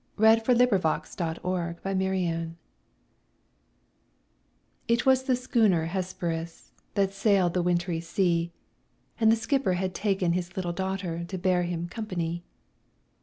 [0.17, 0.41] SIR W.
[0.41, 0.45] SCOTT.
[0.63, 2.49] THE WRECK OF THE HESPERUS
[4.87, 8.51] It was the schooner Hesperus, That sailed the wintry sea;
[9.19, 12.43] And the skipper had taken his little daughter, To bear him company.